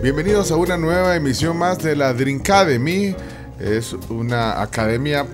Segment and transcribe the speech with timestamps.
[0.00, 3.16] Bienvenidos a una nueva emisión más de la Drinkademy.
[3.58, 5.26] Es una academia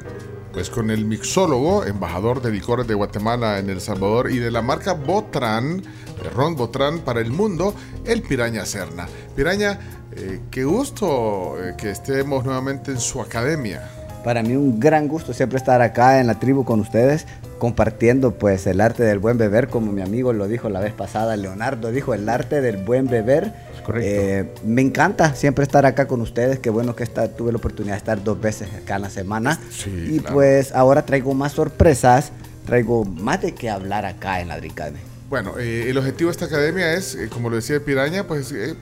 [0.54, 4.62] pues con el mixólogo, embajador de licores de Guatemala en El Salvador y de la
[4.62, 7.74] marca Botran, de Ron Botran para el mundo,
[8.06, 9.06] el Piraña Serna.
[9.36, 9.78] Piraña,
[10.12, 13.82] eh, qué gusto eh, que estemos nuevamente en su academia.
[14.24, 17.26] Para mí un gran gusto siempre estar acá en la tribu con ustedes,
[17.58, 21.36] compartiendo pues el arte del buen beber, como mi amigo lo dijo la vez pasada,
[21.36, 23.52] Leonardo dijo el arte del buen beber.
[23.84, 24.08] correcto.
[24.10, 27.94] Eh, me encanta siempre estar acá con ustedes, qué bueno que está, tuve la oportunidad
[27.94, 29.58] de estar dos veces acá en la semana.
[29.70, 30.34] Sí, y claro.
[30.34, 32.32] pues ahora traigo más sorpresas,
[32.66, 34.98] traigo más de qué hablar acá en la Drinkademy.
[35.30, 38.74] Bueno, eh, el objetivo de esta academia es, eh, como lo decía Piraña, pues eh,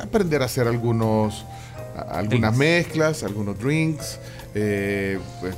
[0.00, 1.44] aprender a hacer algunos,
[1.96, 2.58] a- algunas Drinks.
[2.58, 4.18] mezclas, algunos drinks,
[4.54, 5.54] eh, pues,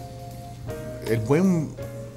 [1.11, 1.71] el buen,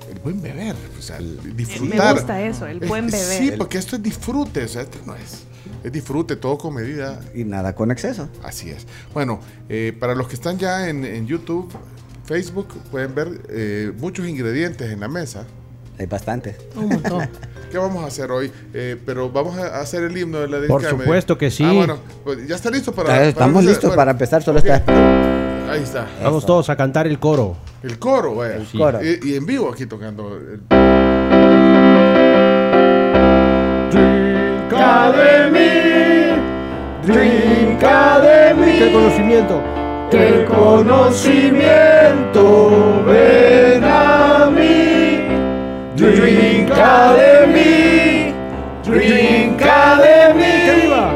[0.09, 2.15] el buen beber, o sea, el Me disfrutar.
[2.15, 3.19] gusta eso, el buen beber.
[3.19, 5.43] Sí, porque esto es disfrute, o sea, esto no es,
[5.83, 7.19] es disfrute, todo con medida.
[7.33, 8.29] Y nada con exceso.
[8.43, 8.85] Así es.
[9.13, 11.71] Bueno, eh, para los que están ya en, en YouTube,
[12.25, 15.45] Facebook, pueden ver eh, muchos ingredientes en la mesa.
[15.97, 16.55] Hay bastantes.
[16.75, 17.29] Un montón.
[17.71, 18.51] ¿Qué vamos a hacer hoy?
[18.73, 21.63] Eh, pero vamos a hacer el himno de la Por supuesto que sí.
[21.63, 23.09] Ah, bueno, pues ya está listo para.
[23.09, 24.65] Para Estamos listos Bueno, para empezar, solo ok.
[24.65, 25.38] está
[25.69, 26.07] Ahí está.
[26.23, 27.55] Vamos todos a cantar el coro.
[27.83, 28.55] El coro, vaya.
[28.55, 28.77] El Sí.
[28.77, 28.99] coro.
[29.03, 30.35] Y, y en vivo aquí tocando.
[30.35, 30.61] el-
[33.91, 35.69] Drinka de mí,
[37.05, 38.71] drinka de mí.
[38.77, 39.61] Que el conocimiento,
[40.11, 45.19] que el conocimiento ven a mí.
[45.95, 48.33] Drinka de mí,
[48.85, 50.65] drinka de mí.
[50.65, 51.11] Que viva,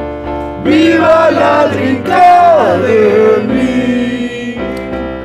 [0.63, 3.52] viva la drinka de mí.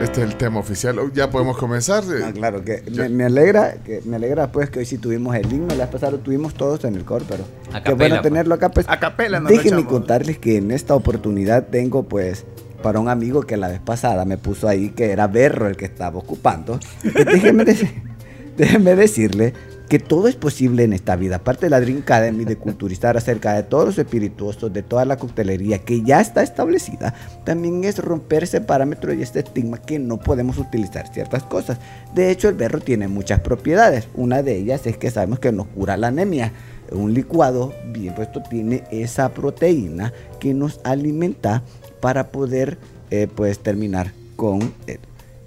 [0.08, 0.98] Este es el tema oficial.
[0.98, 2.02] Oh, Ya podemos comenzar.
[2.04, 5.36] eh, Ah, claro, que me, me alegra, que me alegra pues que hoy sí tuvimos
[5.36, 8.14] el himno, la vez pasada lo tuvimos todos en el coro, pero A qué bueno
[8.16, 8.22] pues.
[8.22, 8.86] tenerlo acá pues.
[8.88, 12.46] A capela nos lo Déjenme contarles que en esta oportunidad tengo pues
[12.82, 15.84] para un amigo que la vez pasada me puso ahí que era Berro el que
[15.84, 16.80] estaba ocupando.
[17.12, 19.52] Pues, déjenme decirle
[19.88, 21.36] que todo es posible en esta vida.
[21.36, 25.16] Aparte de la Dream Academy de culturizar acerca de todos los espirituosos, de toda la
[25.16, 30.18] coctelería que ya está establecida, también es romper ese parámetro y este estigma que no
[30.18, 31.78] podemos utilizar ciertas cosas.
[32.14, 34.08] De hecho, el berro tiene muchas propiedades.
[34.14, 36.52] Una de ellas es que sabemos que nos cura la anemia.
[36.92, 41.62] Un licuado bien puesto tiene esa proteína que nos alimenta
[42.00, 42.78] para poder
[43.10, 45.00] eh, pues terminar con él.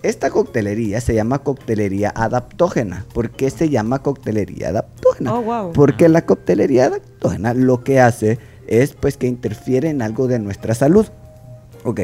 [0.03, 3.05] Esta coctelería se llama coctelería adaptógena.
[3.13, 5.35] ¿Por qué se llama coctelería adaptógena?
[5.35, 5.73] Oh, wow.
[5.73, 10.73] Porque la coctelería adaptógena lo que hace es pues que interfiere en algo de nuestra
[10.73, 11.05] salud.
[11.83, 12.01] Ok,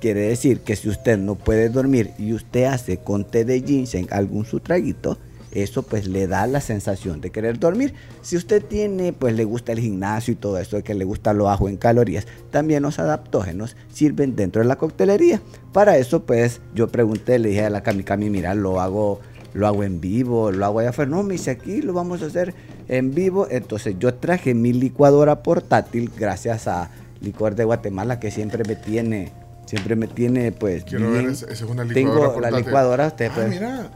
[0.00, 4.06] quiere decir que si usted no puede dormir y usted hace con té de ginseng
[4.10, 5.18] algún su traguito,
[5.54, 7.94] eso pues le da la sensación de querer dormir.
[8.22, 11.44] Si usted tiene, pues le gusta el gimnasio y todo eso, que le gusta lo
[11.44, 15.40] bajo en calorías, también los adaptógenos sirven dentro de la coctelería.
[15.72, 19.20] Para eso pues yo pregunté, le dije a la Cami, mira, lo hago,
[19.52, 21.10] lo hago en vivo, lo hago allá afuera.
[21.10, 22.54] No, me dice aquí, lo vamos a hacer
[22.88, 23.46] en vivo.
[23.50, 26.90] Entonces yo traje mi licuadora portátil gracias a
[27.20, 29.32] Licor de Guatemala que siempre me tiene,
[29.66, 31.24] siempre me tiene pues Quiero bien.
[31.26, 31.94] ver, esa es una licuadora.
[32.28, 33.90] Tengo la licuadora, usted Ah, puede- mira,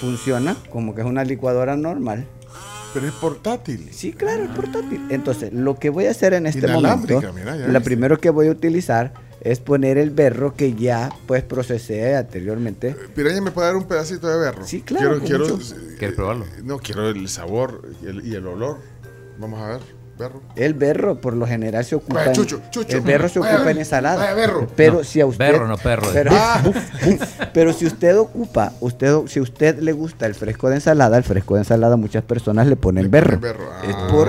[0.00, 2.26] funciona como que es una licuadora normal.
[2.94, 3.90] pero es portátil.
[3.92, 5.06] Sí, claro, es portátil.
[5.10, 7.80] Entonces, lo que voy a hacer en este momento, mira, ya lo viste.
[7.82, 12.96] primero que voy a utilizar es poner el berro que ya pues procesé anteriormente.
[13.14, 14.66] Piraña, ¿me puede dar un pedacito de berro?
[14.66, 16.46] Sí, claro, Quiero, quiero, eh, ¿Quieres probarlo?
[16.64, 18.78] No, quiero el sabor y el, y el olor.
[19.38, 19.80] Vamos a ver,
[20.18, 20.42] berro.
[20.56, 22.96] El berro por lo general se ocupa Vaya, en, Chucho, Chucho.
[22.96, 24.16] el berro se Vaya, ocupa en ensalada.
[24.18, 24.66] Vaya, berro.
[24.76, 26.08] Pero No, si a usted berro, no perro.
[26.12, 26.62] Pero, Ah.
[27.54, 31.54] pero si usted ocupa, usted si usted le gusta el fresco de ensalada, el fresco
[31.54, 33.38] de ensalada muchas personas le ponen Le berro.
[33.38, 33.64] ponen berro.
[33.88, 34.08] Es Ah.
[34.10, 34.28] por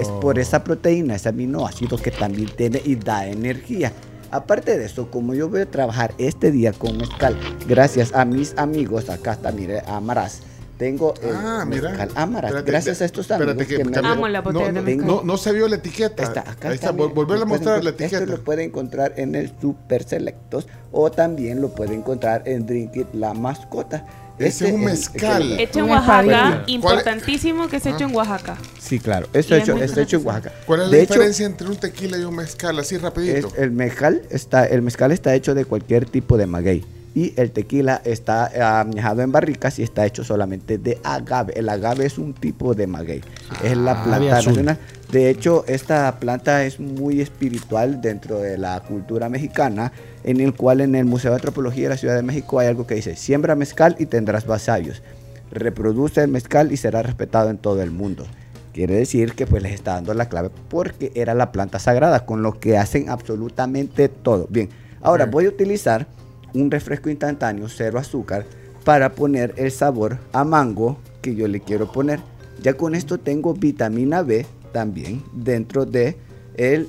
[0.00, 3.92] es por esa proteína, ese aminoácido que también tiene y da energía.
[4.32, 7.36] Aparte de eso, como yo voy a trabajar este día con mezcal,
[7.66, 10.42] gracias a mis amigos, acá está, mire, Amaraz.
[10.80, 11.90] Tengo el Ah, mira.
[11.90, 14.72] mezcal Amaraz, Espérate, gracias a estos espérate amigos que que me cambia- Amo la botella
[14.72, 15.06] no, de mezcal.
[15.06, 16.22] no, no se vio la etiqueta.
[16.22, 18.18] Está acá Ahí está, volverle a mostrar la etiqueta.
[18.24, 22.96] Esto lo puede encontrar en el Super Selectos o también lo puede encontrar en Drink
[22.96, 24.06] It La Mascota.
[24.38, 25.42] Ese es un mezcal.
[25.52, 28.56] el- Hecho en Oaxaca, importantísimo que se hecho en Oaxaca.
[28.78, 29.26] sí, claro.
[29.34, 30.26] Esto hecho, es hecho en.
[30.26, 30.52] Oaxaca.
[30.64, 32.78] ¿Cuál es la De hecho, diferencia entre un tequila y un mezcal?
[32.78, 33.48] Así rapidito.
[33.48, 36.84] es- el mezcal está, el mezcal está hecho de cualquier tipo de maguey.
[37.14, 41.52] Y el tequila está añejado en barricas y está hecho solamente de agave.
[41.56, 43.20] El agave es un tipo de maguey.
[43.64, 44.78] es la Ah, planta nacional.
[45.10, 49.90] De hecho, esta planta es muy espiritual dentro de la cultura mexicana,
[50.22, 52.86] en el cual en el Museo de Antropología de la Ciudad de México hay algo
[52.86, 55.02] que dice, siembra mezcal y tendrás vasallos.
[55.50, 58.24] Reproduce el mezcal y será respetado en todo el mundo.
[58.72, 62.44] Quiere decir que pues les está dando la clave porque era la planta sagrada con
[62.44, 64.46] lo que hacen absolutamente todo.
[64.48, 64.68] Bien,
[65.02, 66.06] ahora voy a utilizar
[66.54, 68.44] un refresco instantáneo, cero azúcar,
[68.84, 72.20] para poner el sabor a mango que yo le quiero poner.
[72.62, 76.16] Ya con esto tengo vitamina B también dentro de
[76.56, 76.88] el,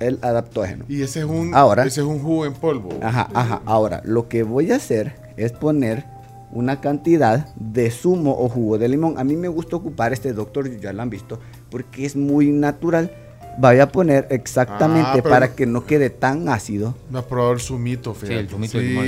[0.00, 0.84] el adaptógeno.
[0.88, 2.90] Y ese es un, Ahora- ese es un jugo en polvo.
[3.02, 3.62] Ajá, ajá.
[3.64, 6.04] Ahora, lo que voy a hacer es poner
[6.50, 9.18] una cantidad de zumo o jugo de limón.
[9.18, 11.38] A mí me gusta ocupar este doctor, ya lo han visto,
[11.70, 13.12] porque es muy natural.
[13.60, 16.94] Voy a poner exactamente Ah, para que no quede tan ácido.
[17.10, 18.38] No has probado el zumito, fíjate.
[18.40, 19.02] el limón está bueno.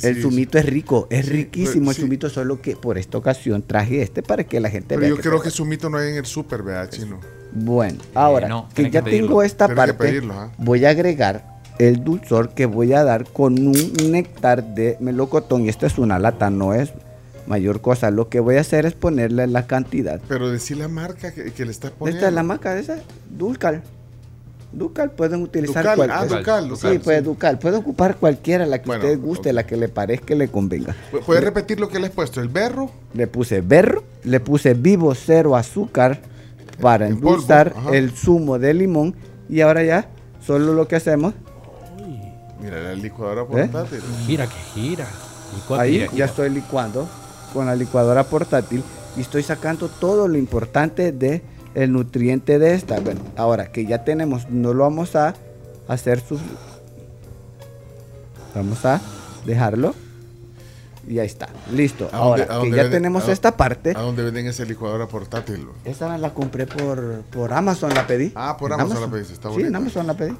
[0.00, 0.22] sí, el sí.
[0.22, 2.00] zumito es rico, es Sí, riquísimo pero el sí.
[2.02, 5.08] zumito, solo que por esta ocasión traje este para que la gente Pero vea.
[5.10, 7.20] yo que creo que zumito no hay en el súper, vea, chino.
[7.52, 12.54] Bueno, ahora no, que ya que tengo esta parte, pedirlo, voy a agregar el dulzor
[12.54, 15.66] que voy a dar con un néctar de melocotón.
[15.66, 16.92] Y esta es una lata, no es
[17.46, 18.10] mayor cosa.
[18.10, 20.20] Lo que voy a hacer es ponerle la cantidad.
[20.28, 22.18] Pero decir la marca que, que le estás poniendo.
[22.18, 22.96] Esta es la marca de esa,
[23.30, 23.82] Dulcal.
[24.74, 26.20] Ducal pueden utilizar Ducal, cualquiera.
[26.22, 27.24] ah, Ducal, Sí, Ducal, pues sí.
[27.24, 27.58] Ducal.
[27.58, 30.96] Puede ocupar cualquiera, la que Bueno, usted guste, la que le parezca le convenga.
[31.12, 32.40] ¿Pu- ¿Puedes repetir lo que le has puesto?
[32.40, 32.90] ¿El berro?
[33.12, 36.20] Le puse berro, le puse vivo cero azúcar
[36.80, 39.14] para polvo, endulzar el zumo de limón.
[39.46, 40.06] Y ahora ya,
[40.46, 41.34] solo lo que hacemos,
[42.62, 43.68] Mira, la licuadora ¿Eh?
[43.68, 44.00] portátil.
[44.26, 45.06] Gira que gira.
[45.76, 46.24] Ahí gira, ya gira.
[46.26, 47.08] estoy licuando
[47.52, 48.82] con la licuadora portátil
[49.16, 51.42] y estoy sacando todo lo importante de
[51.74, 53.00] el nutriente de esta.
[53.00, 55.34] Bueno, ahora que ya tenemos, no lo vamos a
[55.88, 56.38] hacer su...
[58.54, 59.00] Vamos a
[59.46, 59.94] dejarlo.
[61.08, 62.08] Y ahí está, listo.
[62.12, 65.66] ¿A Ahora dónde- que ya tenemos a- esta parte, ¿A dónde venden esa licuadora portátil?
[65.84, 68.30] me la compré por, por Amazon, la pedí.
[68.36, 69.68] Ah, por Amazon la pediste, está Sí, bonita.
[69.68, 70.32] en Amazon la pedí.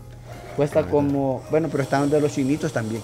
[0.56, 3.02] Cuesta como, bueno, pero están de los chinitos también.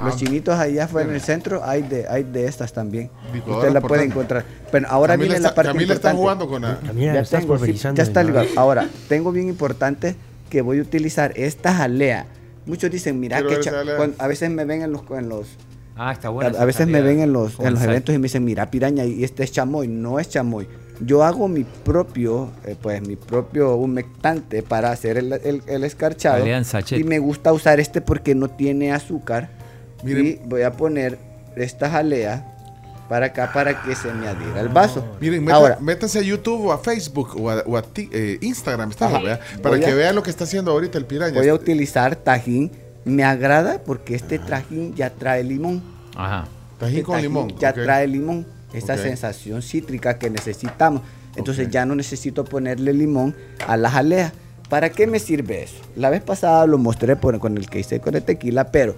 [0.00, 3.10] Los Ah, chinitos allá fue en el centro, hay de, hay de estas también.
[3.46, 4.44] Usted la puede encontrar.
[4.70, 6.20] Pero ahora Camila viene está, la parte Camila está importante.
[6.20, 6.86] jugando con la...
[6.86, 8.46] Camila, Ya estás tengo, sí, ya está ligado.
[8.56, 10.16] Ahora, tengo bien importante
[10.50, 12.26] que voy a utilizar esta jalea.
[12.66, 13.42] Muchos dicen, mira,
[13.96, 15.46] cuando- a veces me ven en los, en los
[15.96, 16.56] Ah, está a, bueno.
[16.58, 19.22] a veces me ven en los, en los eventos y me dicen, mira, piraña, y
[19.24, 19.88] este es chamoy.
[19.88, 20.66] No es chamoy.
[21.00, 26.44] Yo hago mi propio, eh, pues mi propio humectante para hacer el, el- el escarchado.
[26.90, 29.50] Y me gusta usar este porque no tiene azúcar.
[30.02, 30.26] Miren.
[30.26, 31.18] Y voy a poner
[31.56, 32.48] esta jalea
[33.08, 35.04] para acá para que se me adhiera el vaso.
[35.20, 38.38] Miren, meta- Ahora, métanse a YouTube o a Facebook o a, o a ti- eh,
[38.40, 38.90] Instagram.
[38.92, 41.38] Para a- que vean lo que está haciendo ahorita el piraña.
[41.38, 42.70] voy a utilizar tajín.
[43.04, 45.82] Me agrada porque este tajín ya trae limón.
[46.16, 46.46] Ajá.
[46.78, 47.54] Tajín Este con limón.
[47.58, 49.00] Ya trae limón, esa Ok.
[49.00, 51.02] sensación cítrica que necesitamos.
[51.36, 53.34] Entonces ya no necesito ponerle limón
[53.66, 54.32] a la jalea.
[54.68, 55.76] ¿Para qué me sirve eso?
[55.96, 58.94] La vez pasada lo mostré por- con el que hice con el tequila, pero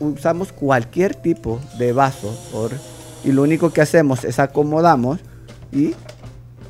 [0.00, 2.34] usamos cualquier tipo de vaso
[3.24, 5.20] y lo único que hacemos es acomodamos
[5.72, 5.94] y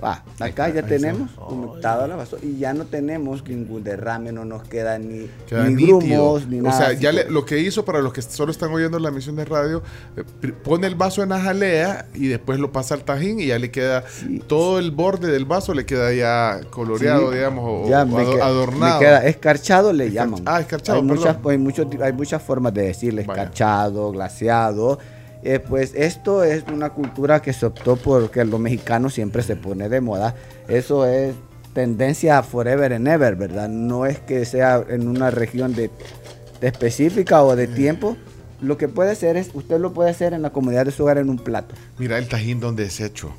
[0.03, 4.63] ah, acá ya tenemos humectado la vaso y ya no tenemos ningún derrame, no nos
[4.65, 6.77] queda ni, Queda ni grumos, ni o nada.
[6.79, 9.37] sea, así ya le- lo que hizo para los que solo están oyendo la emisión
[9.37, 9.83] de radio,
[10.17, 10.25] eh,
[10.63, 13.71] pone el vaso en la jalea y después lo pasa al tajín y ya le
[13.71, 14.43] queda Sí.
[14.47, 19.01] todo el borde del vaso le queda ya coloreado, Sí, digamos, o, ya o adornado.
[19.01, 20.43] Me queda escarchado, le llaman.
[20.47, 23.43] ah, escarchado, Hay muchas, hay, muchos ti- hay muchas formas de decirle, Vaya.
[23.43, 24.99] escarchado, glaseado.
[25.45, 29.89] Eh, pues esto es una cultura que se optó porque los mexicanos siempre se pone
[29.91, 30.35] de moda.
[30.69, 31.35] Eso es
[31.75, 33.69] tendencia forever and ever, ¿verdad?
[33.69, 35.91] No es que sea en una región de,
[36.61, 38.17] de específica o de tiempo.
[38.63, 41.19] Lo que puede ser es, usted lo puede hacer en la comodidad de su hogar
[41.19, 41.75] en un plato.
[41.99, 43.31] Mira el tajín donde es hecho.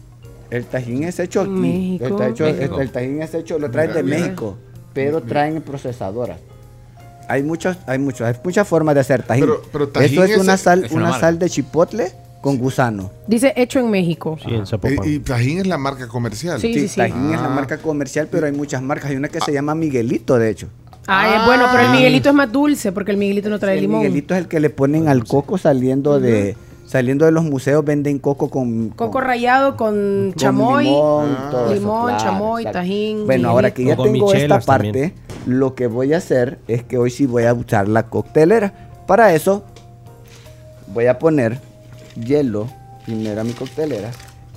[0.52, 1.50] El tajín es hecho aquí.
[1.50, 2.06] México.
[2.22, 2.76] El, México.
[2.76, 4.20] el- el tajín es hecho, lo traen Mira, de mira.
[4.20, 4.58] México,
[4.94, 5.28] pero Mira.
[5.28, 6.40] traen procesadoras.
[7.28, 9.46] Hay muchos, hay muchos, hay muchas formas de hacer tajín.
[9.46, 13.10] Pero- pero tajín Eso es, es- una sal, es una sal de chipotle con gusano.
[13.28, 14.38] Dice hecho en México.
[14.44, 15.00] Sí, en Zapopan.
[15.08, 16.60] Y, y tajín es la marca comercial.
[16.62, 16.98] Sí, sí, sí.
[16.98, 17.56] tajín es la Ah.
[17.56, 19.10] marca comercial, pero hay muchas marcas.
[19.10, 20.68] Hay una que se llama Miguelito, de hecho.
[21.08, 23.82] Ah, es bueno, pero el Miguelito es más dulce porque el Miguelito no trae el
[23.82, 24.02] limón.
[24.02, 26.56] Miguelito es el que le ponen al coco saliendo de
[26.88, 30.84] saliendo de los museos venden coco con Coco con- rayado con con chamoy.
[30.86, 31.68] limón, Ah.
[31.74, 32.80] Limón, claro, chamoy, exacto.
[32.80, 35.14] tajín, Bueno, ahora que ya tengo esta parte, también.
[35.46, 38.74] Lo que voy a hacer es que hoy sí voy a usar la coctelera.
[39.08, 39.64] Para eso
[40.88, 41.60] voy a poner
[42.16, 42.68] hielo
[43.06, 44.10] primero a mi coctelera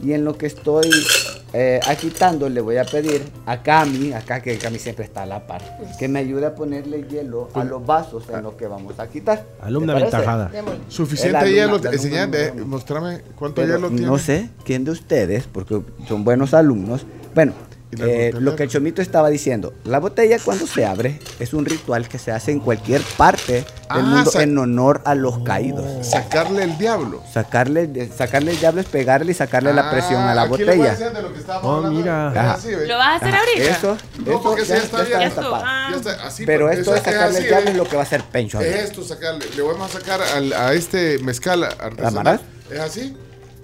[0.02, 0.88] y en lo que estoy
[1.52, 5.46] eh, agitando le voy a pedir a Cami, acá que Cami siempre está a la
[5.46, 5.60] par,
[5.98, 9.44] que me ayude a ponerle hielo a los vasos en lo que vamos a quitar.
[9.60, 10.16] Alumna ¿Te parece?
[10.16, 10.50] aventajada.
[10.88, 11.78] Suficiente El hielo.
[11.78, 12.66] de- número uno.
[12.66, 14.06] mostrame cuánto Pero hielo tiene.
[14.06, 17.04] no sé quién de ustedes, porque son buenos alumnos.
[17.34, 17.67] Bueno, ¿Y la
[17.98, 22.06] Eh, lo que el chomito estaba diciendo, la botella cuando se abre es un ritual
[22.06, 26.06] que se hace en cualquier parte del Ah, mundo en honor a los caídos.
[26.06, 27.22] Sacarle el diablo.
[27.32, 30.98] Sacarle, sacarle el diablo es pegarle y sacarle la presión a la Ah, aquí botella.
[31.22, 31.98] lo que Oh, hablando.
[31.98, 32.28] mira.
[32.30, 33.70] ¿Lo vas a hacer ahorita?
[33.70, 35.32] Eso, No, eso ya, está ya
[35.64, 35.88] ah.
[35.90, 38.02] Ya está, así, Pero esto de es sacarle así, el diablo es lo que va
[38.02, 38.60] a hacer Pencho.
[38.60, 39.46] Es esto, sacarle.
[39.56, 42.38] Le vamos a sacar al- a este mezcal artesanal.
[42.70, 43.16] ¿Es así?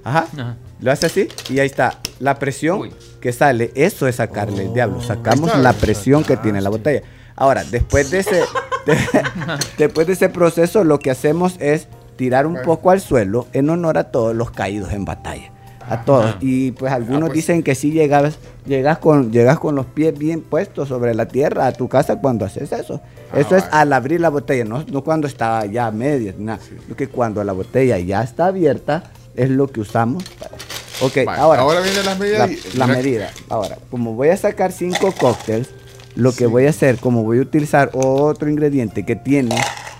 [0.03, 0.27] Ajá.
[0.33, 0.57] Ajá.
[0.85, 1.99] Lo hace así y ahí está.
[2.21, 2.93] La presión Uy.
[3.21, 5.01] que sale, eso es sacarle el diablo.
[5.01, 5.59] Sacamos está.
[5.59, 7.01] la presión que tiene la botella.
[7.37, 8.43] Ahora, después de ese,
[8.87, 8.99] de-
[9.79, 13.97] después de ese proceso, lo que hacemos es tirar un poco al suelo en honor
[13.97, 15.51] a todos los caídos en batalla.
[15.89, 16.37] A todos.
[16.41, 17.33] Y pues algunos pues.
[17.35, 21.67] dicen que sí llegas, llegas con, llegas con los pies bien puestos sobre la tierra
[21.67, 23.01] a tu casa cuando haces eso.
[23.33, 23.77] Ah, eso es vale.
[23.77, 26.59] al abrir la botella, no, no cuando está ya a medias, nada.
[26.89, 30.25] Lo que cuando la botella ya está abierta es lo que usamos.
[30.39, 30.53] para-
[31.01, 32.49] Ok, Vale, ahora, ahora vienen las medidas.
[32.49, 33.31] la, y- la mira- medida.
[33.49, 35.69] Ahora, como voy a sacar cinco cócteles,
[36.15, 39.57] lo que voy a hacer, como voy a utilizar otro ingrediente que tiene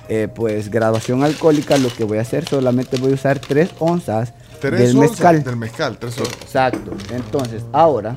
[0.09, 4.33] eh, pues graduación alcohólica, lo que voy a hacer solamente voy a usar tres onzas
[4.61, 5.43] Tres del onzas mezcal.
[5.45, 6.35] Del mezcal, tres onzas.
[6.43, 6.93] Exacto.
[7.13, 8.17] Entonces, ahora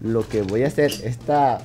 [0.00, 1.60] lo que voy a hacer, esta,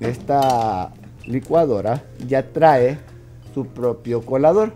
[0.00, 0.90] esta
[1.26, 2.98] licuadora ya trae
[3.54, 4.72] su propio colador.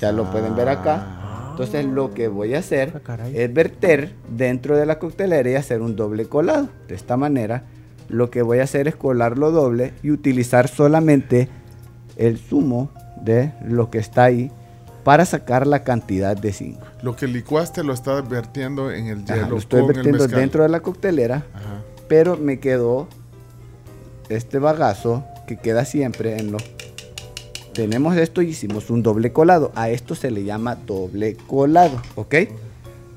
[0.00, 1.17] Ya lo pueden ver acá.
[1.64, 5.82] Entonces, lo que voy a hacer Ah, es verter dentro de la coctelera y hacer
[5.82, 6.68] un doble colado.
[6.86, 7.64] De esta manera,
[8.08, 11.48] lo que voy a hacer es colarlo doble y utilizar solamente
[12.16, 12.90] el zumo
[13.22, 14.52] de lo que está ahí
[15.02, 16.78] para sacar la cantidad de zinc.
[17.02, 19.48] Lo que licuaste lo estás vertiendo en el Ajá, hielo.
[19.50, 21.82] lo estoy con vertiendo dentro de la coctelera, Ajá.
[22.08, 23.08] pero me quedó
[24.28, 26.62] este bagazo que queda siempre en los...
[27.78, 29.70] Tenemos esto y hicimos un doble colado.
[29.76, 32.34] A esto se le llama doble colado, ¿ok?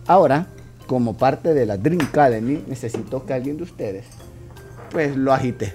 [0.06, 0.50] Ahora,
[0.86, 4.06] como parte de la Dream Academy, necesito que alguien de ustedes,
[4.92, 5.74] pues lo agite.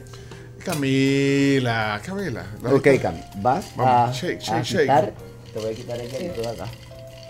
[0.64, 2.47] Camila, Camila.
[2.62, 3.02] la Ok, agita.
[3.11, 4.78] Cami, vas Vamos, a, shake, a shake, shake.
[4.90, 5.12] agitar.
[5.52, 6.66] Te voy a quitar el hielito de acá.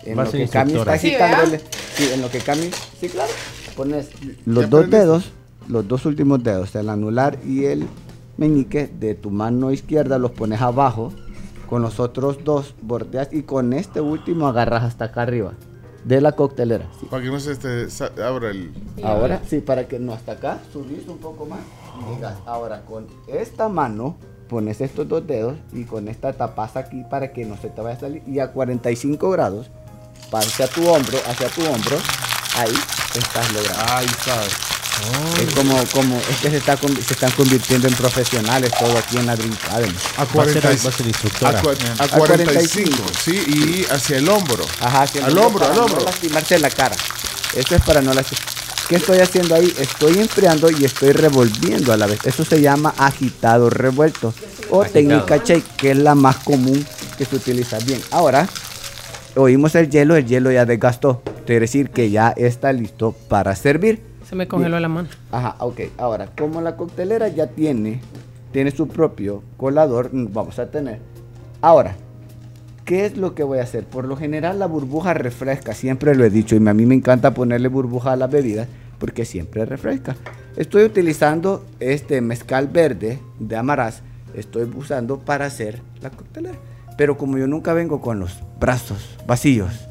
[0.05, 0.97] En lo que Cami está.
[0.99, 1.61] Sí, agitándole.
[1.95, 2.69] Sí, en lo que Cami.
[3.01, 3.31] Sí, claro.
[3.75, 4.09] Pones
[4.45, 4.97] los ¿Ya dos aprendiste?
[4.97, 5.31] dedos,
[5.67, 7.87] los dos últimos dedos, el anular y el
[8.37, 11.11] meñique de tu mano izquierda, los pones abajo.
[11.69, 15.53] Con los otros dos bordeas y con este último agarras hasta acá arriba
[16.05, 16.85] de la coctelera.
[16.99, 17.07] sí.
[17.09, 18.71] Para que no se este, sa- abra el.
[19.03, 21.59] Ahora, sí, para que no hasta acá, subís un poco más.
[21.99, 24.15] y digas, ahora con esta mano
[24.47, 27.97] pones estos dos dedos y con esta tapas aquí para que no se te vaya
[27.97, 28.23] a salir.
[28.25, 29.69] Y a 45 grados,
[30.31, 31.97] hacia tu hombro, hacia tu hombro,
[32.55, 32.73] ahí
[33.15, 33.83] estás logrando.
[33.93, 34.55] Ahí sabes.
[35.41, 39.25] Es como, como, es que se, está, se están convirtiendo en profesionales todo aquí en
[39.27, 39.93] la Dream Academy.
[40.17, 41.59] A Va a ser, 40 va a ser instructora.
[41.59, 43.03] a, cua- a A 45, 45.
[43.23, 44.65] sí, y hacia el hombro.
[44.81, 45.99] Ajá, hacia el Al hombro, al hombro.
[45.99, 46.95] No lastimarse la cara.
[47.55, 48.43] Eso es para no lastimar.
[48.89, 49.73] ¿Qué estoy haciendo ahí?
[49.79, 52.19] Estoy enfriando y estoy revolviendo a la vez.
[52.23, 54.33] Eso se llama agitado revuelto
[54.69, 54.93] o Agitado.
[54.93, 56.85] técnica shake, que es la más común
[57.17, 57.77] que se utiliza.
[57.79, 58.47] Bien, ahora
[59.35, 61.21] oímos el hielo, el hielo ya desgastó.
[61.45, 64.01] Quiere decir que ya está listo para servir.
[64.27, 65.07] Se me congeló la mano.
[65.31, 65.81] Ajá, ok.
[65.97, 68.01] Ahora, como la coctelera ya tiene,
[68.51, 70.99] tiene su propio colador, vamos a tener.
[71.61, 71.95] Ahora,
[72.85, 73.85] ¿qué es lo que voy a hacer?
[73.85, 77.33] Por lo general la burbuja refresca, siempre lo he dicho, y a mí me encanta
[77.33, 78.67] ponerle burbuja a las bebidas
[78.99, 80.15] porque siempre refresca.
[80.55, 84.01] Estoy utilizando este mezcal verde de Amarás,
[84.33, 86.57] estoy usando para hacer la coctelera.
[86.97, 89.87] Pero como yo nunca vengo con los brazos vacíos,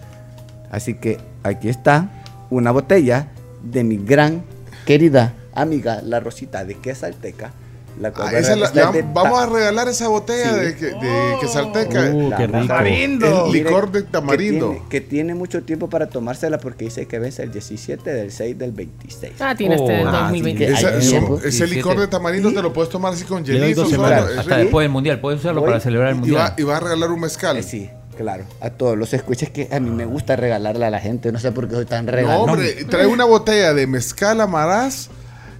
[0.70, 2.10] Así que aquí está
[2.50, 3.28] una botella
[3.70, 4.42] de mi gran
[4.84, 7.52] querida amiga, la Rosita de Quesalteca.
[7.98, 8.70] La Ah, esa la-
[9.14, 10.60] vamos a regalar esa botella Sí.
[10.60, 12.10] de, que, de quesalteca.
[12.12, 12.74] Uh, qué rico.
[12.78, 14.68] El Mire, licor de que tamarindo.
[14.72, 18.58] tiene- Que tiene, mucho tiempo para tomársela porque dice que vence el 17 del 6
[18.58, 19.32] del 26.
[19.40, 20.66] Ah, tiene este del Oh, ah, 2020.
[20.66, 21.40] sí, Esa- Ay, son- tiempo.
[21.42, 23.84] ese licor de tamarindo te lo puedes tomar así con hielito.
[23.84, 25.18] Hasta después del mundial.
[25.18, 25.68] Puedes usarlo Voy.
[25.70, 26.38] para celebrar el y, mundial.
[26.38, 27.56] va, y va a regalar un mezcal.
[27.56, 28.44] Eh, sí, claro.
[28.60, 31.30] A todos los escuches que a mí me gusta regalarle a la gente.
[31.30, 32.50] No sé por qué soy tan No, regalón.
[32.50, 35.08] hombre, trae una botella de mezcal amarás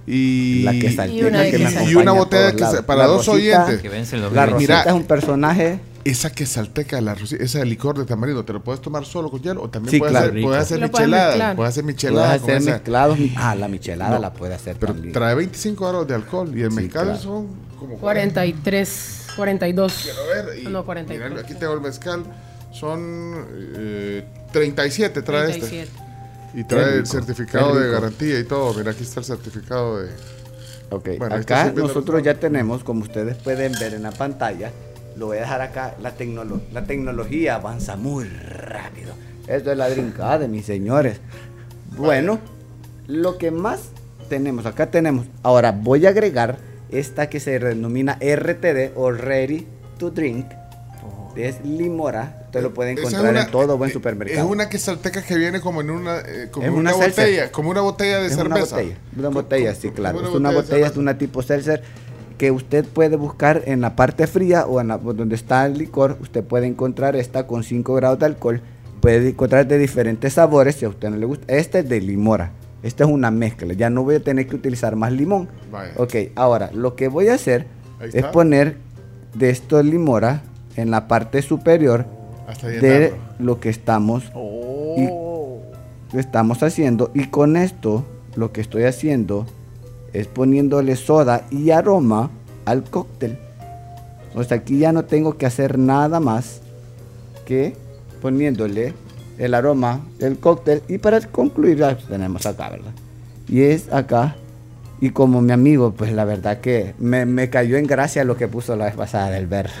[0.05, 1.83] y, La quesalteca Y una de que quesalteca.
[1.91, 3.81] y una botella que se- para La dos Rosita- oyentes.
[3.81, 4.45] Que La 2020.
[4.45, 4.83] Rosita Mira.
[4.83, 9.03] es un personaje Esa quesalteca, la rosi- ese licor de tamarindo, te lo puedes tomar
[9.05, 10.27] solo con hielo o también Sí, puedes, claro.
[10.29, 11.55] hacer, puedes hacer puedes michelada.
[11.55, 12.71] Puedes hacer Puedes michelada con hacer esa.
[12.71, 13.19] mezclados.
[13.35, 15.11] Ah, la michelada No, la puede hacer Pero también.
[15.13, 17.19] trae 25 grados de alcohol y el Sí, mezcal claro.
[17.19, 17.47] son
[17.77, 19.99] como 43, 42.
[20.03, 20.59] Quiero ver.
[20.59, 21.29] Y, No, 44.
[21.35, 22.23] mira, aquí tengo el mezcal.
[22.71, 23.45] Son
[23.75, 25.59] eh, 37 trae este.
[25.59, 25.91] 37.
[26.53, 28.73] Y trae el certificado de garantía y todo.
[28.73, 30.09] Mira, aquí está el certificado de...
[30.89, 34.71] Ok, Bueno, acá nosotros ya tenemos, como ustedes pueden ver en la pantalla,
[35.17, 39.13] lo voy a dejar acá, la, tecnolo- la tecnología avanza muy rápido.
[39.47, 41.19] Esto es la drincada de mis señores.
[41.97, 42.39] Bueno,
[43.07, 43.89] lo que más
[44.29, 45.25] tenemos, acá tenemos.
[45.43, 46.57] Ahora voy a agregar
[46.89, 49.67] esta que se denomina RTD o Ready
[49.99, 50.45] to Drink.
[51.37, 52.41] Es limora.
[52.45, 54.45] Usted lo puede encontrar una- en todo buen supermercado.
[54.45, 58.19] Es una quesalteca que viene como en una, eh, como una, botella, como una botella
[58.19, 58.75] de es una cerveza.
[58.77, 60.19] botella, una botella, sí, claro.
[60.19, 60.99] una es una botella de botella, es cerveza.
[60.99, 61.83] una tipo seltzer
[62.37, 66.17] que usted puede buscar en la parte fría o en la, donde está el licor.
[66.21, 68.61] Usted puede encontrar esta con 5 grados de alcohol.
[69.01, 71.53] Puede encontrar de diferentes sabores si a usted no le gusta.
[71.55, 72.51] Este es de limora.
[72.83, 73.73] Esta es una mezcla.
[73.73, 75.49] Ya no voy a tener que utilizar más limón.
[75.71, 75.93] Vaya.
[75.97, 77.65] Ok, ahora lo que voy a hacer
[78.13, 78.77] es poner
[79.33, 80.43] de esto limora
[80.77, 82.05] en la parte superior
[82.47, 85.61] Hasta de lo que estamos Oh.
[86.13, 88.05] lo estamos haciendo y con esto
[88.35, 89.45] lo que estoy haciendo
[90.13, 92.29] es poniéndole soda y aroma
[92.65, 93.37] al cóctel.
[94.35, 96.61] O sea, aquí ya no tengo que hacer nada más
[97.45, 97.75] que
[98.21, 98.93] poniéndole
[99.37, 102.91] el aroma del cóctel y para concluir ya tenemos acá, ¿verdad?
[103.47, 104.35] Y es acá
[104.99, 108.47] y como mi amigo, pues la verdad que me, me cayó en gracia lo que
[108.47, 109.71] puso la vez pasada del berro.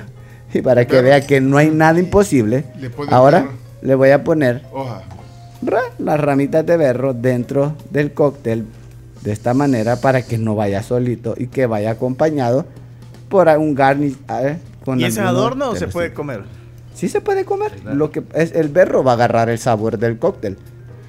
[0.53, 2.65] Y para que vea que no hay nada imposible,
[3.09, 3.53] ahora berro.
[3.81, 5.03] le voy a poner Hoja.
[5.99, 8.65] las ramitas de berro dentro del cóctel
[9.21, 12.65] de esta manera para que no vaya solito y que vaya acompañado
[13.29, 14.17] por un garnish.
[14.41, 16.43] eh, con ¿Y ese adorno de se puede comer?
[16.93, 17.73] Sí se puede comer.
[17.83, 20.57] Lo que es el berro va a agarrar el sabor del cóctel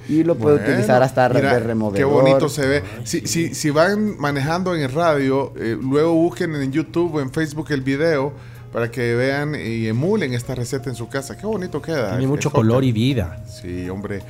[0.09, 1.97] y lo puede Bueno, utilizar hasta mira, de removedor.
[1.97, 2.83] Qué bonito se ve.
[3.05, 7.31] Si, si, si van manejando en el radio, eh, luego busquen en YouTube o en
[7.31, 8.33] Facebook el video
[8.71, 11.35] para que vean y emulen esta receta en su casa.
[11.37, 12.11] Qué bonito queda.
[12.11, 13.43] Tiene mucho color y vida.
[13.47, 14.21] Sí, hombre.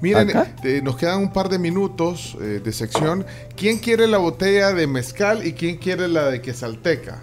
[0.00, 0.32] Miren,
[0.64, 3.24] eh, nos quedan un par de minutos eh, de sección.
[3.56, 7.22] ¿Quién quiere la botella de mezcal y quién quiere la de quesalteca?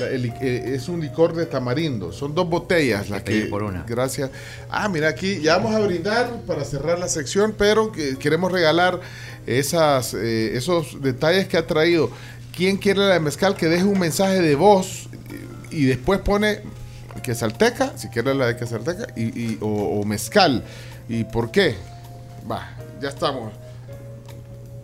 [0.00, 2.12] La- el li- eh, es un licor de tamarindo.
[2.12, 3.42] Son dos botellas las que.
[3.46, 3.84] por una.
[3.86, 4.30] Gracias.
[4.70, 9.00] Ah, mira aquí, ya vamos a brindar para cerrar la sección, pero que- queremos regalar
[9.46, 12.10] esas, eh, esos detalles que ha traído.
[12.56, 13.54] ¿Quién quiere la de mezcal?
[13.54, 15.08] Que deje un mensaje de voz
[15.70, 16.60] y después pone
[17.22, 20.62] quesalteca, si quiere la de quesalteca, y, y- o, o mezcal.
[21.08, 21.74] ¿Y por qué?
[22.50, 22.68] Va,
[23.00, 23.52] ya estamos.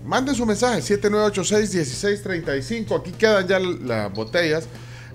[0.05, 3.01] Manden su mensaje, 7986-1635.
[3.01, 4.67] Aquí quedan ya las botellas.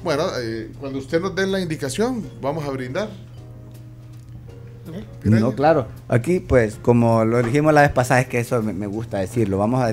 [0.04, 3.10] Bueno, eh, cuando usted nos dé la indicación, vamos a brindar.
[5.22, 5.42] Piraña.
[5.42, 5.88] No, claro.
[6.08, 9.58] Aquí, pues, como lo dijimos la vez pasada, es que eso me, me gusta decirlo.
[9.58, 9.92] Vamos a,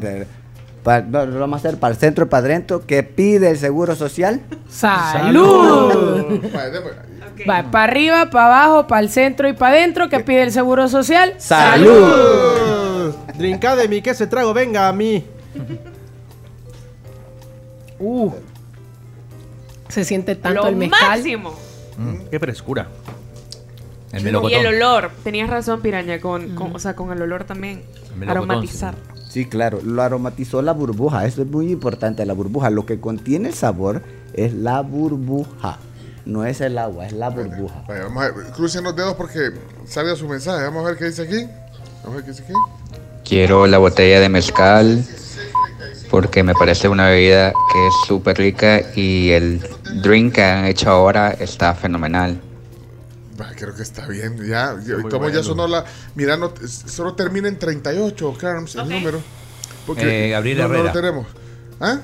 [0.85, 3.95] no, lo vamos a hacer para el centro y para adentro que pide el seguro
[3.97, 4.41] social.
[4.69, 6.41] ¡Salud!
[6.43, 7.15] Démosle.
[7.49, 10.89] Va para arriba, para abajo, para el centro y para adentro que pide el seguro
[10.89, 11.35] social.
[11.39, 13.15] ¡Salud!
[13.37, 15.25] Drinkademy, que ese trago venga a mí.
[17.99, 18.31] Uh.
[19.89, 21.09] Se siente tanto Lo el mezcal.
[21.09, 21.55] máximo.
[21.97, 22.89] Mm, qué frescura.
[24.13, 25.11] El Y el olor.
[25.25, 27.83] Tenías razón, piraña, con, con- o sea, con el olor también.
[28.21, 28.95] El Aromatizar.
[28.95, 29.14] Sí,
[29.49, 32.71] claro, lo aromatizó la burbuja, eso es muy importante, la burbuja.
[32.71, 35.79] Lo que contiene el sabor es la burbuja,
[36.25, 37.83] no es el agua, es la burbuja.
[37.89, 39.51] Vaya, vamos a ver, crucen los dedos porque
[39.87, 40.65] salga su mensaje.
[40.65, 41.49] Vamos a ver qué dice aquí.
[42.05, 42.53] Vamos a ver qué dice aquí.
[43.25, 45.05] Quiero la botella de mezcal
[46.11, 49.61] porque me parece una bebida que es súper rica y el
[50.03, 52.41] drink que han hecho ahora está fenomenal.
[53.41, 54.45] Va, creo que está bien.
[54.47, 54.77] Ya,
[55.11, 55.85] como ya sonó la.
[56.15, 59.21] Mira, no, solo termina en 38, Carms, el número.
[59.97, 60.93] Eh, Gabriel no, no lo Herrera.
[60.93, 61.27] tenemos.
[61.81, 61.99] ¿Ah?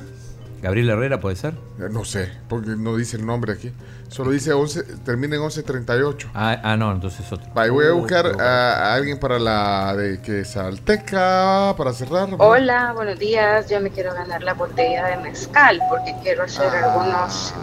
[0.62, 1.55] Gabriel Herrera puede ser.
[1.79, 3.73] Eh, No sé, porque no dice el nombre aquí.
[4.09, 6.31] Solo dice 11, termina en 1138.
[6.35, 7.49] Ah, ah, no, entonces otro.
[7.55, 12.29] Voy a buscar a, a alguien para la de que Salteca, para cerrar.
[12.38, 13.68] Hola, buenos días.
[13.70, 17.55] Yo me quiero ganar la botella de mezcal porque quiero hacer algunos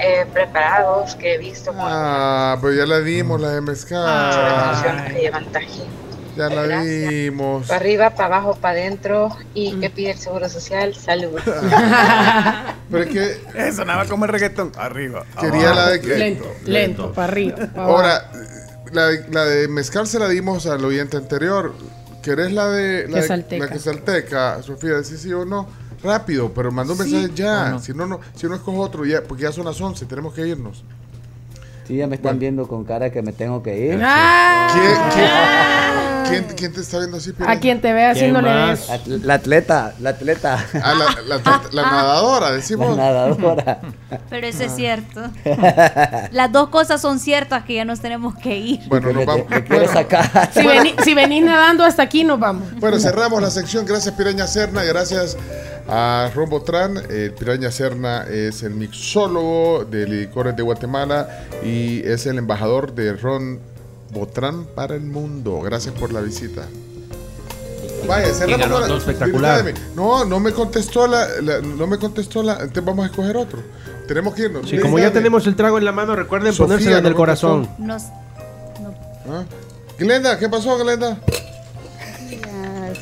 [0.00, 4.72] eh, preparados que he visto Ah, pero ya la dimos, la de mezcal.
[4.72, 6.07] opciones que llevan tajín.
[6.38, 7.08] Ya la Gracias.
[7.10, 7.66] dimos.
[7.66, 10.94] Para arriba, para abajo, para adentro y que pide el seguro social.
[10.94, 11.38] Salud.
[12.90, 14.72] Pero es que Eh, sonaba como el reggaetón.
[14.76, 15.24] Arriba.
[15.40, 16.16] quería la de que.
[16.16, 17.56] Lento, lento, para arriba.
[17.56, 17.96] pa' abajo.
[17.96, 18.30] Ahora,
[18.92, 21.74] la de, la de mezcal se la dimos al oyente anterior.
[22.22, 25.02] ¿Querés la de la, de, la quesalteca, Sofía?
[25.02, 25.66] Sí, sí o no.
[26.02, 27.76] Rápido, pero mandó un mensaje ya.
[27.80, 30.46] Si no, no, si no escojo otro, ya, porque ya son las 11, tenemos que
[30.46, 30.84] irnos.
[31.88, 34.00] Sí, ya me están viendo con cara que me tengo que ir.
[34.04, 38.50] Ah, ¿Quién, quién, quién- quién te está viendo así, a quien te vea ¿Quién haciéndole
[38.54, 38.80] más?
[38.80, 38.92] eso.
[38.92, 40.92] At- La atleta, la atleta, Ah,
[41.26, 42.94] la, la- la nadadora, la decimos.
[42.94, 43.80] nadadora.
[44.28, 45.22] Pero eso es cierto.
[46.32, 48.80] Las dos cosas son ciertas que ya nos tenemos que ir.
[48.88, 49.46] Bueno, nos vamos.
[49.68, 50.50] Bueno, sacar.
[50.52, 52.64] Si, vení- si venís nadando hasta aquí, nos vamos.
[52.78, 53.86] Bueno, cerramos la sección.
[53.86, 54.82] Gracias, Piraña Serna.
[54.84, 55.38] Gracias
[55.88, 56.96] a Rombotran.
[57.10, 63.14] El Piraña Serna es el mixólogo de licores de Guatemala y es el embajador de
[63.14, 63.58] Ron
[64.10, 65.60] Botran para el mundo.
[65.60, 66.66] Gracias por la visita.
[68.06, 69.74] Vaya, ¿Quién cerramos No, espectacular.
[69.94, 73.60] No, no me contestó la, la- no me contestó la, entonces vamos a escoger otro.
[74.06, 74.68] Tenemos que irnos.
[74.68, 77.14] Sí, como ya tenemos el trago en la mano, recuerden Sofía, ponérselo en no el
[77.14, 77.68] corazón.
[77.78, 78.04] Nos-
[79.30, 79.44] ¿Ah?
[79.98, 81.18] Glenda, ¿qué pasó, Glenda?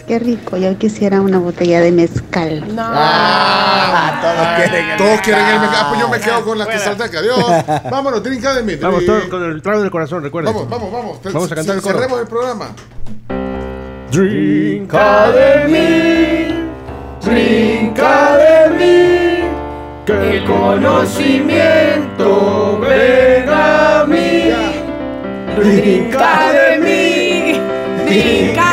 [0.06, 2.62] Qué rico, yo quisiera una botella de mezcal.
[2.78, 5.80] Ah, todos quieren Todos quieren el mezcal.
[5.80, 7.18] Ah, pues yo me quedo con la que salteca.
[7.18, 7.44] Adiós.
[7.90, 8.76] Vámonos, Drink Academy.
[8.76, 10.54] Vamos todos con el trago del corazón, recuerden.
[10.54, 11.18] Vamos, vamos, vamos.
[11.24, 11.98] Vamos a cantar el coro.
[11.98, 12.68] Cerremos el programa.
[14.12, 16.54] Drink Academy,
[17.22, 19.40] Drink Academy,
[20.06, 24.52] que el conocimiento venga a mí.
[25.56, 27.60] Drink Academy,
[28.04, 28.65] Drink Academy,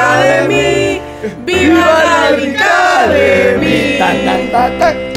[1.74, 3.98] viva la Drink Academy.
[3.98, 5.13] Ta, ta, ta, ta.